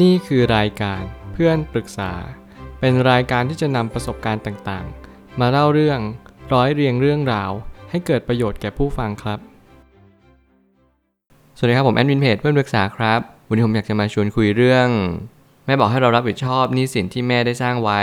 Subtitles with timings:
[0.00, 2.12] นี่คือรายการเพื่อนปรึกษา
[2.80, 6.00] เป็นรายการที่จะนำประสบการณ์ต่างๆ มาเล่าเรื่อง
[6.52, 7.50] ร้อยเรียงเรื่องราว
[7.90, 9.38] ให้เกิดประโยชน์แก่ผู้ฟังครับ
[11.56, 14.88] สวัสดีครับผมแอดมินเพจเพื่อนปรึกษาครับ วันนี้ผมอยากจะมาชวนคุยเรื่อง
[15.66, 18.00] แม่บอกให้เรารับผิดชอบหนี้สินที่แม่ได้สร้างไว้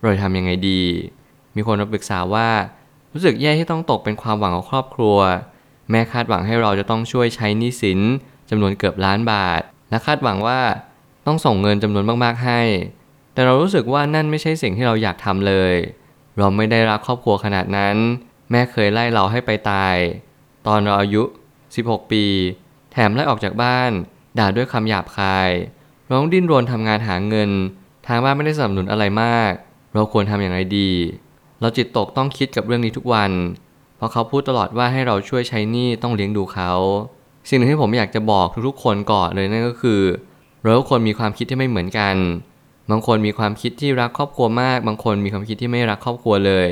[0.00, 0.82] เราจะทำยังไงดี
[1.56, 2.48] มีคนมาปรึกษาว่า
[3.12, 5.18] รู้สึกแย่ที่ต้องตกเป็นความหวังของครอบครัว
[5.90, 8.00] แม่คาดหวังให้เราจะต้องช่วยใช้หนี้สิน
[8.50, 10.60] จำนวนเกือบล้านบาท และคาดหวังว่า
[11.26, 12.60] ต้องส่งเงินจำนวนมากๆให้
[13.34, 15.74] แต่เรารู้สึกว่านั่นไม่ใช่สิ่งที่เราอยากทำเลย
[16.38, 17.96] เราไม่ได้รักครอบครัวขนาดนั้น
[18.50, 19.96] แม่เคยไล่เราให้ไปตาย
[20.66, 21.22] ตอนเราอายุ
[21.66, 22.24] 16 ปี
[22.92, 23.90] แถมไล่ออกจากบ้าน
[24.38, 25.50] ด่าด้วยคำหยาบคาย
[26.06, 27.50] เราต้องดิ้นรนทำงานหาเงิน
[28.06, 29.52] ทางบ้านไม่ได้สนับสนุนอะไรมาก
[29.94, 30.90] เราควรทำอย่างไรดี
[31.60, 33.30] เราจิตตกต้องคิดกับเรื่องนี้ทุกวัน
[33.96, 36.72] เพราะเขาพูดตลอดว่าให้เราช่วยใช้หนี้ต้องเลี้ยงดูเขา
[37.48, 40.00] สิ่งหนึ่งที่ผมอยากจะบอกทุกๆคนก่อนเลยนั่นก็คือ
[40.62, 42.16] เราทุกคนมีความคิดที่ไม่เหมือนกัน
[42.90, 46.68] บางคนมีความคิดที่รักครอบครัวมาก บางคนมีความคิดที่ไม่รักครอบครัวเลย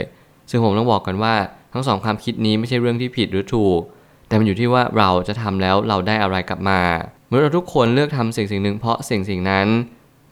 [0.51, 1.35] ซึ่งผมต้องบอกกันว่า
[1.73, 3.81] ทั้งสองความคิดนี้ไม่ใช่เรื่องที่ผิดหรือถูก
[4.27, 6.81] แต่มันอยู่ที่ว่าเราจะทำแล้วเราได้อะไรกลับมา
[7.29, 9.67] เมื่อเราทุกคนเลือกทำสิ่งสิ่งหนึ่งเพราะสิ่งสิ่งนั้น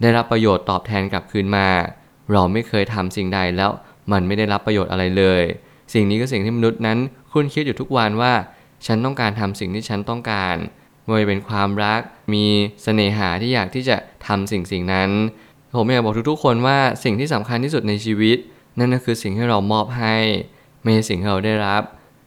[0.01, 1.69] ได้รับประโยชน์ตอบแทนกลับคืนมา
[2.33, 3.71] เราไม่เคยทำสิ่งใดแล้ว
[4.13, 5.43] มันไม่ได้รับประโยชน์อะไรเลย
[5.95, 6.99] สิ่งนี้ก็สิ่งที่มนุษย์นั้น
[7.33, 8.33] คุ้นคิดอยู่ทุกวันว่า
[8.87, 10.57] ฉันต้องการทำสิ่งที่ฉันต้องการ
[11.11, 12.01] ว่าจะเป็นความรัก
[12.35, 12.45] มี
[12.83, 15.11] เสน่หาที่อยากที่จะทำสิ่งสิ่งนั้น
[15.77, 18.37] ผมอยากบอกทุกๆ คนว่าสิ่งที่สำคัญที่สุดในชีวิต
[18.79, 20.17] นั่นก็คือสิ่งที่เรามอบให้
[20.83, 21.83] ไม่ใช่สิ่งที่เราได้รับ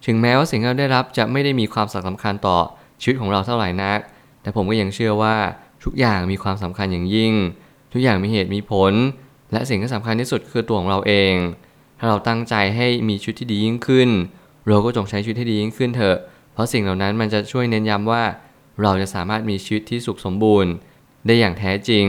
[0.05, 2.57] ถึงแม้ว่าสิ่งที่เราได้รับจะไม่ได้มีความสำคัญต่อ
[3.01, 3.99] ชีวิตของเราเท่าไหร่นัก
[4.41, 5.35] แต่ผมก็ยังเชื่อว่า
[5.83, 7.33] ทุกอย่างมีความสำคัญอย่างยิ่ง
[7.93, 8.93] ทุกอย่างมีเหตุมีผล
[9.51, 11.33] และสิ่งที่สำคัญที่สุดคือตัวของเราเอง
[11.99, 14.09] ถ้าเราตั้งใจให้มีชีวิตที่ดียิ่งขึ้น
[14.67, 16.17] เราก็จงใช้ชีวิตที่ดียิ่งขึ้นเถอะ
[16.53, 18.23] เพราะสิ่งเหล่านั้นมันจะช่วยเน้นย้ำว่า
[18.81, 20.71] เราจะสามารถมีชีวิตที่สุขสมบูรณ์
[21.25, 22.07] ได้อย่างแท้จริง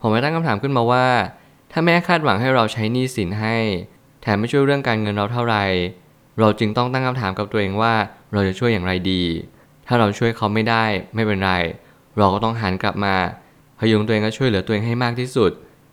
[0.00, 1.06] ผมไปตั้งคำถามขึ้นมาว่า
[1.72, 3.56] ถ้าแม่คาดหวังให้เราใช้หนี้สินให้
[4.22, 5.64] แถมไม่ช่วยเรื่องการเงินเราเท่าไหร่
[6.38, 7.94] เราจึงต้องตั้งคำถามกับตัวเองว่า
[8.32, 9.22] เราจะช่วยอย่างไรดี
[9.86, 10.84] ถ้าเราช่วยเขาไม่ได้
[11.14, 11.52] ไม่เป็นไร
[12.18, 13.14] เราก็ต้องหันกลับมา
[13.78, 15.50] พยุงตัวเองและช่วยเหลือตัวเองให้มากที่สุด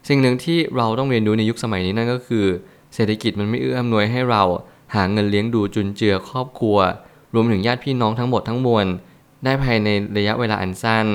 [0.07, 2.45] สิ่งหนึ่งที่เราต้องเรียนรู้ในยุคสมัยนี้นั่นก็คือ
[2.94, 4.44] เศรษฐกิจมันไม่เอื้ออำนวยให้เรา
[4.95, 6.78] หาเงินเลี้ยงดูจุนเจือครอบครัว
[7.34, 8.85] รวมถึงญาติพี่น้องทั้งหมดทั้งมวล
[9.47, 11.08] ได้ภายในระยะเวลาอันสั้น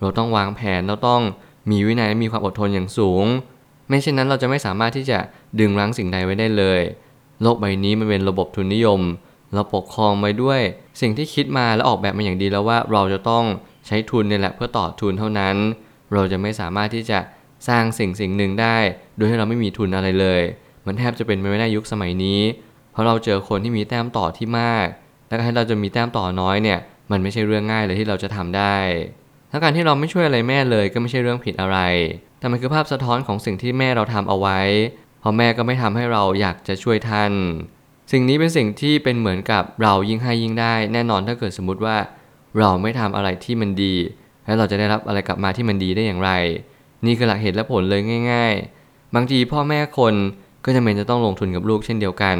[0.00, 1.22] เราต้องวางแผนเราต้อง
[1.70, 3.24] มีวินัยมีความอดทนอย่างสูง
[3.88, 5.18] ไม่เช่นนั้นเราจะไม่สามารถที่จะ
[5.60, 6.80] ดึงรั้งสิ่งใดไว้ได้เลย
[7.42, 9.00] โลกใบนี้มันเป็นระบบทุนนิยม
[9.54, 10.60] เราปกครองไปด้วย
[11.00, 13.44] สิ่งที่คิดมาและออกแบบมาอย่างดีแล้วว่าเราจะต้อง
[13.86, 15.56] ใช้ทุนเนี่ยแหละเพื่อต่อทุนเท่านั้น
[16.12, 17.18] เราจะไม่สามารถที่จะ
[17.68, 18.76] สร้างสิ่งสิ่งหนึ่งได้
[19.16, 20.42] โดยที่เราไม่มีทุนอะไรเลย
[20.86, 22.40] มันแทบจะเป็นไปไม่ได้ยุคสมัยนี้
[22.92, 24.86] เพราะเราเจอคนที่มีแต้มต่อที่มาก
[25.26, 26.78] และการให้เราจะมีแต้มต่อน้อยเนี่ย
[27.10, 28.76] มันไม่ใช่เรื่องง่ายเลยที่เราจะทำได้
[29.50, 31.78] ทั้งการที่เราไม่ช่วยอะไรแม่เลยก็ไม่ใช่เรื่องผิดอะไร
[32.38, 34.60] แต่มันคือภาพสะท้อนของสิ่งที่แม่เราทำเอาไว้
[35.20, 37.32] เพราะแม่ก็ไม่ทำให้เราอยากจะช่วยท่าน
[38.12, 41.96] สิ่งนี้เป็นสิ่งที่เป็นเหมือนกับเรายิ่งให้ยิ่งได้ แน่นอนถ้าเกิดสมมติว่า
[42.58, 43.94] เราไม่ทำอะไรที่มันดี
[44.44, 46.30] แล้วเราจะได้รับอะไรกลับมาที่มันดีได้อย่างไร
[47.06, 48.00] นี่คือหลักเหตุและผลเลย
[48.32, 48.54] ง่าย
[48.84, 50.14] ๆ บางทีพ่อแม่คน
[50.64, 52.36] ก็จะเป็นจะต้องลงทุนกับลูกเช่นเดียวกัน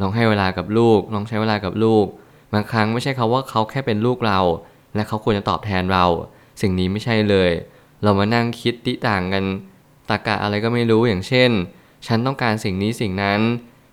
[0.00, 2.06] ลองให้เวลากับลูกลองใช้เวลากับลูก
[2.52, 4.40] บางครั้งไม่ใช่เขาว่าเขาแค่เป็นลูกเรา
[4.94, 6.04] และเขาควรจะตอบแทนเรา
[6.60, 7.50] สิ่งนี้ไม่ใช่เลย
[8.02, 9.44] เรามานั่งคิดติต่างกัน
[10.08, 11.50] ตากะอะไรก็ไม่รู้อย่างเช่น
[12.06, 13.40] ฉันต้องการสิ่งนี้สิ่งนั้น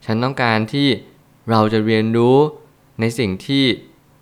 [0.05, 0.87] ฉันต้องการที่
[1.49, 2.37] เราจะเรียนรู้
[2.99, 3.63] ในสิ่งที่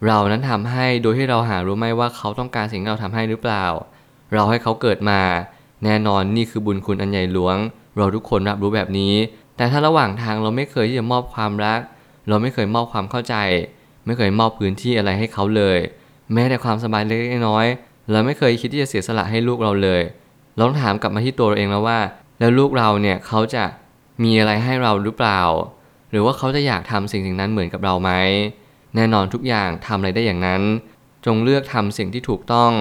[0.08, 3.66] เรานั้นทำให้โดยที่เราหารู้ไหมว่าเขาต้องการสิ่งที่เราทำให้หรือเปล่า
[4.34, 5.22] เราให้เขาเกิดมา
[5.84, 7.58] แน่นอนนี่คือบุญคุณอันใหญ่หลวง
[7.98, 9.14] เราทุกคนรับรู้แบบนี้
[9.56, 11.80] แต่ถ้าระหว่างทางเราไม่เคยที่จะมอบความรัก
[12.28, 13.36] เราไม่เคยมอบความเข้าใจ
[14.06, 15.80] ไม่เคยมอบพื้นที่อะไรให้เขาเลย
[16.34, 17.66] แม้แต่ความสบายเล็กน้อย
[18.12, 20.02] เราไม่เคยคิดที่จะเสียสละให้ลูกเราเลย
[20.56, 22.00] เราต้องถามกลับมาที่ตัวเราเองแล้วว่า
[22.40, 23.64] แล้วลูกเราเนี่ยเขาจะ
[24.24, 25.42] มีอะไรให้เราหรือเปล่า
[26.12, 28.12] หรือว่าเขาจะอยากทำสิ่งสิ่งนั้นเหมือนกับเราไหม
[28.96, 30.62] แน่นอนทุกอย่างทำอะไรได้อย่างนั้น
[31.26, 32.72] จงเลือกทำสิ่งที่ถูกต้อง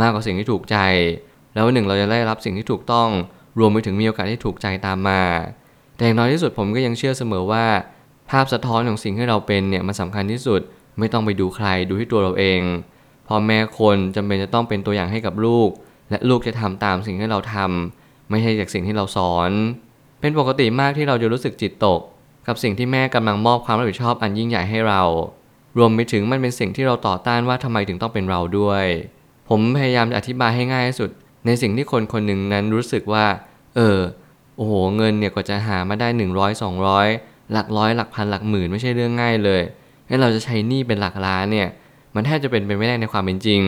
[0.00, 0.76] มากกว่าสิ่งที่ถูกใจ
[1.54, 3.08] แล้ววันหนึ่งเราจะได้รับสิ่งที่ถูกต้อง
[3.58, 5.22] รวมไปถึงมีโอกาสที่ถูกใจตามมา
[5.96, 7.64] แต่อย่างน้อยที่สุดผมก็ยังเชื่อเสมอว่า
[8.32, 10.60] ภาพสะท้อนของสิ่งที่เราเป็นเนี่ยมันสำคัญที่สุด
[10.98, 12.60] ไม่ต้องไปดูใครดูที่ตัวเราเอง
[13.28, 15.68] พ่อแม่คนจำเป็นจะต้องเป็นตัวอย่างให้กับลูก
[16.10, 19.50] และลูกจะทำตามสิ่งที่เราทำไม่ใช่จากสิ่งที่เราสอน
[20.20, 22.00] เป็นปกติมากที่เราจะรู้สึกจิตตก
[22.46, 25.02] กับสิ่งที่แม่กำลังมอบความรับผิดชอบอันยิ่งใหญ่ให้เรา
[25.78, 28.84] รวมไปถึงมันเป็นสิ่งที่เราต่อต้านว่าทำไมถึงต้องเป็นเราด้วย
[29.48, 31.10] ผมพยายามจะอธิบายให้ง่ายที่สุด
[31.46, 33.26] ในสิ่งที่คนคนหนึ่งนั้นรู้สึกว่า
[33.76, 33.98] เออ
[34.56, 39.62] โอ้โหเงินเนี่ยกว่าจะหามาได้ 100 200 หลักร้อยหลักพันหลักหมื่นไม่ใช่เรื่องง่ายเลย
[40.08, 41.68] ให้เราจะใช้หนี้เป็นหลักล้านเนี่ย
[42.14, 43.62] มันแทบจะเป็นไปไม่ได้ในความเป็นจริง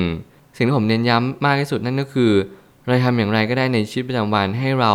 [0.56, 2.32] สิ่งที่ผมเน้นย้ำมากที่สุดนั่นก็คือ
[2.84, 4.92] เราทำอย่างไรก็ได้ในชีวิตประจำวันให้เรา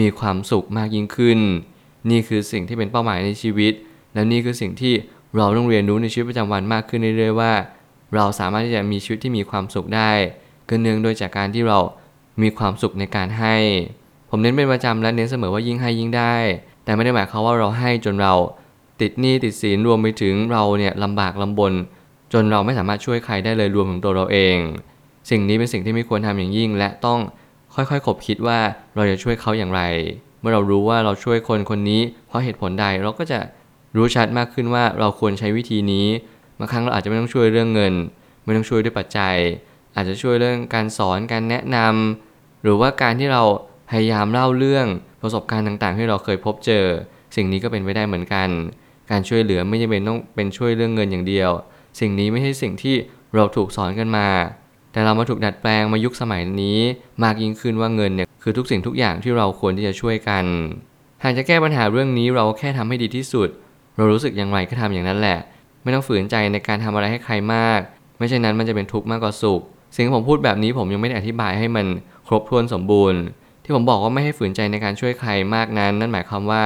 [0.00, 1.38] มีความสุขมากยิ่งขึ้น
[2.10, 3.72] นี่คือสิ่งที่เป็นเป้าหมายในชีวิต
[4.14, 4.94] และนี่คือสิ่งที่
[5.36, 7.52] เราต้องเรียนรู้ในชีวิตประจำวันมากขึ้นเรื่อยๆว่า
[8.14, 10.10] เราสามารถที่จะมีชีวิตที่มีความสุขได้
[10.68, 11.78] ก็เนื่องโดยจากการที่เรา
[12.42, 13.56] มีความสุขในการให้
[14.30, 16.34] ผมเน้นเป็นประจำและเน้นเสมอว่ายิ่งให้ยิ่งได้
[16.84, 18.34] แต่ไม่ได้หมายความว่าเราให้จนเรา
[19.00, 21.72] ติดหนี้ติดสินรวมไปถึงเราเนี่ยลำบากลำบน
[22.32, 24.56] จนเราไม่สามารถช่วยใครได้เลยรวมถึงตัวเราเอง
[25.30, 27.20] สิ่งนี้เป็นสิ่งที่ไม่ควรทำอย่างยิ่ง และต้อง
[27.74, 28.58] ค่อยๆคบคิดว่า
[28.96, 29.82] เราจะช่วยเขาอย่างไร
[30.40, 33.38] เมื่อเรารู้ว่าเราช่วยคนคนนี้ เพราะเหตุผลใดเราก็จะ
[33.96, 36.06] รู้ชัดมากขึ้นว่าเราควรใช้วิธีนี้
[36.58, 37.94] บางครั้งเราอาจจะไม่ต้องช่วยเรื่องเงิน
[38.44, 39.36] ไม่ต้องช่วยด้วยปัจจัย
[39.96, 43.42] อาจจะช่วยเรื่องการสอนการแนะนำหรือว่าการที่เรา
[43.90, 44.86] พยายามเล่าเรื่อง
[45.24, 46.84] ประสบการณ์ต่างๆ ที่เราเคยพบเจอ
[47.36, 48.48] สิ่งนี้ก็เป็นไปได้เหมือนกัน
[49.10, 51.50] การช่วยเหลือไม่จำเป็นต้องเป็นช่วยเรื่องเงินอย่างเดียว
[52.00, 52.94] สิ่งนี้ไม่ใช่สิ่งที่
[53.34, 54.28] เราถูกสอนกันมา
[54.92, 56.78] แต่เรามาถูกดัดแปลงมายุคสมัยนี้
[57.24, 60.44] มากยิ่งขึ้นว่าเงินเนี่ยคือทุกสิ่งทุกอย่างที่เราควรที่จะช่วยกัน
[61.24, 63.48] หากจะแก้ปัญหาเรื่องนี้เราแค่ทำให้ดีที่สุด
[63.96, 65.38] เรารู้สึกอย่างไรก็ทำอย่างนั้นแหละ
[65.82, 67.80] ไม่ต้องฝืนใจในการทำอะไรให้ใครมาก
[68.18, 69.60] ไม่ใช่นั้นมันจะเป็นทุกข์มากกว่าสุข
[69.94, 71.86] สิ่งที่ผมพูดแบบนี้ผมยังไม่ได้อธิบายให้มัน
[72.28, 73.20] ครบถ้วนสมบูรณ์
[73.64, 76.64] ที่ผมบอกว่าไม่ให้ฝืนใจในการช่วยใครมากนั้น นั่นหมายความว่า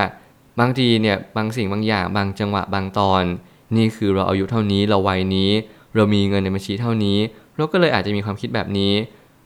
[0.61, 3.23] บางทีเนี่ยบางสิ่งบางอย่างบางจังหวะบางตอน
[3.77, 5.51] นี่คือเราอายุเท่านี้เราวัยนี้
[5.95, 7.19] เรามีเงินในบัญชีเท่านี้
[7.57, 8.93] เราก็เลยอาจจะมีความคิดแบบนี้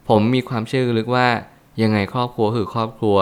[0.09, 1.27] ผมมีความเชื่อลึกว่า
[1.81, 3.17] ยังไงครอบครัวคือครอบครัว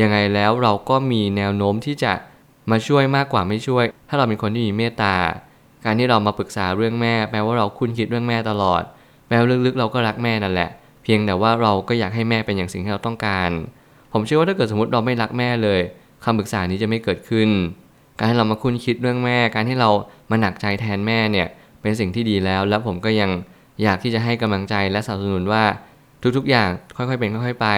[0.00, 2.12] ยังไงแล้วเราก็มีแนวโน้มที่จะ
[2.70, 5.14] มาช่วยมากกว่าไม่ช่วย ถ้าเราเป็นคนที่มีเมตตา
[5.84, 8.82] การที่เรามาปรึกษาเรื่องแม่ แปลว่าเราคุ้นคิดเรื่องแม่ตลอด
[9.26, 10.70] แปลว่าลึกๆเราก็รักแม่นั่นแหละ
[11.12, 13.50] พียงแต่ว่าเราก็อยากให้แม่เป็นอย่างสิ่งที่เราต้องการ
[14.12, 15.80] ผมเชื่อว่าถ้าเกิดสมมติเราไม่รักแม่เลย
[16.24, 17.48] คำปรึกษานี้จะไม่เกิดขึ้น
[18.18, 19.90] การให้เรามาคุ้นคิดเรื่องแม่ การที่เรา
[20.30, 21.48] มาหนักใจแทนแม่เนี่ย
[21.80, 23.30] เป็นสิ่งที่ดีแล้ว แล้วผมก็ยัง
[23.82, 25.64] อยากที่จะให้กำลังใจและสนับสนุนว่า
[26.36, 27.68] ทุกๆ อย่างค่อยๆเป็นค่อยๆไป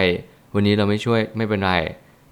[0.55, 1.73] วันนี้เราไม่ช่วยไม่เป็นไร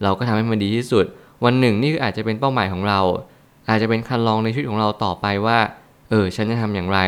[0.03, 1.05] เราก็ทำให้มันดีที่สุด
[1.45, 3.01] วันหนึ่งนี่คืออาจจะเป็นเป้าหมายของเรา
[3.69, 5.59] อาจจะเป็นคันลองในชีวิตของเราต่อไปว่า
[6.11, 7.01] เออฉันจะทำอย่างไร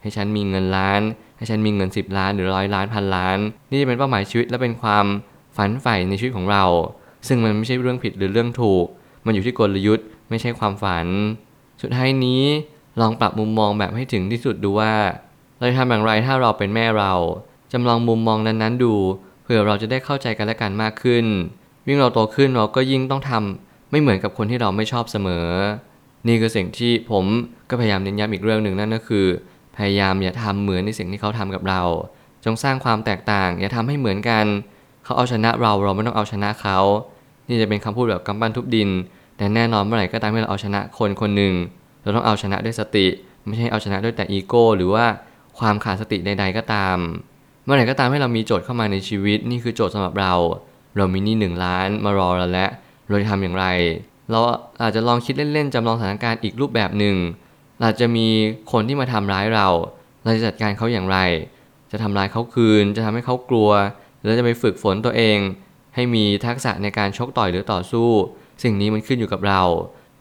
[0.00, 1.02] ให้ฉันมีเงินล้าน
[1.40, 3.38] ให้ฉันมีเงิน 10 ล้านหรือร้อยล้านพันล้าน
[3.70, 5.06] นี่จะเป็นเป้าหมายชีวิตและเป็นความ
[5.56, 6.64] ฝันใฝ่ในชีวิตของเรา
[7.26, 8.86] ซึ่งมันไม่ใช่เรื่องผิดหรือเรื่องถูก
[9.26, 11.06] มันอยู่ที่กลยุทธ์ไม่ใช่ความฝัน
[11.82, 12.42] สุดท้ายนี้
[13.00, 14.92] ลองปรับมุมมองแบบให้ถึงที่สุดดูว่า
[15.58, 17.12] เราจะทำอย่างไรถ้าเราเป็นแม่เรา
[17.72, 18.94] จำลองมุมมองนั้นๆดู
[19.42, 21.24] เพื่อเราจะได้เข้าใจกันและกันมากขึ้น
[21.86, 25.46] ยิ่งเราโตขึ้นเราก็ยิ่งต้องทำไม่เหมือนกับคนที่เราไม่ชอบเสมอ
[26.26, 27.24] นี่คือสิ่งที่ผม
[27.70, 29.26] ก็พยายามเน้นย้ำอีกเรื่องหนึ่งนั่นก็คือ
[29.76, 31.82] พยายามอย่าทำเหมือนในสิ่งที่เขาทำกับเรา
[32.44, 34.44] จงสร้างความแตกต่าง อย่าทำให้เหมือนกัน
[35.04, 36.78] เขาเอาชนะเราเราไม่ต้องเอาชนะเขา
[37.48, 38.88] นี่จะเป็นคำพูดแบบกำปั้นทุบดิน
[39.36, 41.54] แต่แน่นอนเมื่อไหร่ก็ตามที่เราเอาชนะคนคนหนึ่ง
[42.02, 43.06] เราต้องเอาชนะด้วยสติ
[43.46, 45.04] ไม่ใช่เอาชนะด้วยแต่อีโก้ หรือว่า
[45.58, 46.96] ความขาดสติใด ๆ ก็ตาม
[47.64, 50.34] เมื่อไหร่ก็ตามให้เรามีโจทย์เข้ามาในชีวิต นี่คือโจทย์สำหรับเรา
[50.96, 52.70] เรามีนี้หนึ่งล้านมารอเราแล้ว
[53.08, 53.64] เราจะทำอย่างไร
[54.30, 54.38] เรา
[54.82, 57.16] อาจจะลองคิดเล่นๆจำลองสถานการณ์อีกรูปแบบหนึ่ง
[57.84, 58.26] อาจจะมี
[58.72, 59.68] คนที่มาทำร้ายเรา
[60.22, 61.18] เราจะจัดการเขาอย่างไร
[61.92, 63.70] จะทำร้ายเขาคืน จะทำให้เขากลัว
[64.20, 65.38] หรือจะไปฝึกฝนตัวเอง
[65.94, 68.08] ให้มีทักษะในการชกต่อยหรือต่อสู้
[68.62, 69.62] สิ่งนี้มันขึ้นอยู่กับเรา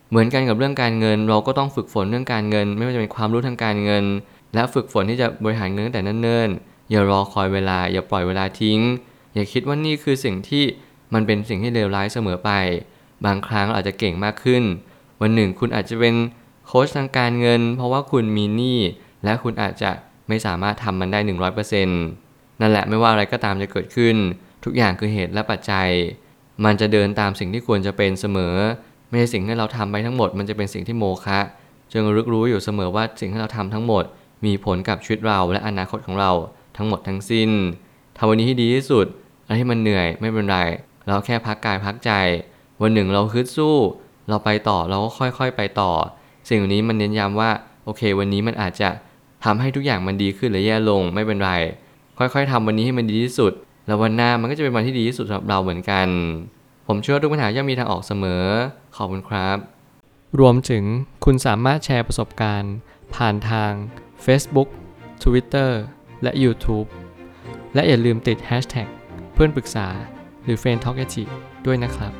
[0.09, 4.06] เหมือนกันกับเรื่องการเงิน เราก็ต้องฝึกฝนเรื่องการเงิน ไม่ว่าจะเป็นความรู้ทางการเงิน
[4.53, 8.79] และฝึกฝนที่จะบริหารเงินตั้งแต่เนิ่นๆ อย่ารอคอยเวลา อย่าปล่อยเวลาทิ้ง
[9.33, 10.63] อย่าคิดว่านี่คือสิ่งที่
[11.13, 12.51] มันเป็นสิ่งที่เลวร้ายเสมอไป
[13.25, 14.63] บางครั้งอาจจะเก่งมากขึ้น
[15.21, 16.13] วันหนึ่งคุณอาจจะเป็น
[16.71, 18.80] โค้ชทางการเงิน เพราะว่าคุณมีหนี้
[19.23, 19.92] และคุณอาจจะ
[20.28, 21.19] ไม่สามารถทำมันได้
[21.69, 21.85] 100%
[22.61, 24.16] นั่นแหละไม่ว่าอะไรก็ตามจะเกิดขึ้น
[24.64, 25.88] ทุกอย่างคือเหตุและปัจจัย
[26.66, 28.56] มันจะเดินตามสิ่งที่ควรจะเป็นเสมอ
[29.09, 31.40] ไม่ใช่สิ่งที่เราทำไปทั้งหมด มันจะเป็นสิ่งที่โมฆะ
[31.92, 34.04] จงรึกรู้อยู่เสมอว่าสิ่งที่เราทำทั้งหมด
[34.45, 36.31] มีผลกับชีวิตเราและอนาคตของเรา
[36.78, 37.49] ทั้งหมดทั้งสิ้น
[38.18, 39.06] ทำวันนี้ให้ดีที่สุด
[39.45, 40.59] อะไรที่มันเหนื่อยไม่เป็นไร
[41.07, 42.11] เราแค่พักกายพักใจ
[42.81, 43.76] วันหนึ่งเราฮึดสู้
[44.30, 45.92] เราไปต่อเราก็ค่อยๆไปต่อ
[46.49, 47.51] สิ่งนี้มันเน้นย้ำว่า
[47.85, 48.89] โอเค วันนี้มันอาจจะ
[49.44, 51.51] ทำให้ทุกอย่างมันดีขึ้นหรือแย่ลงไม่เป็นไร
[52.18, 53.53] ค่อยๆทำวันนี้ให้มันดีที่สุด
[53.87, 56.07] แล้ววันหน้ามันก็จะเป็นวันที่ดีที่สุดสำหรับเราเหมือนกัน
[56.87, 58.44] ผมเชื่อว่าทุกปัญหาย่อมมีทางออกเสมอ
[58.95, 59.57] ขอบคุณครับ
[60.39, 60.83] รวมถึง
[61.25, 62.73] คุณสามารถแชร์ประสบการณ์
[63.15, 63.71] ผ่านทาง
[64.25, 64.69] Facebook
[65.23, 65.71] Twitter
[66.23, 66.87] และ YouTube
[67.73, 68.87] และอย่าลืมติด Hashtag
[69.33, 69.87] เพื่อนปรึกษา
[70.44, 71.06] หรือ f r ร e n d t a l k a
[71.65, 72.13] ด้วยนะครับ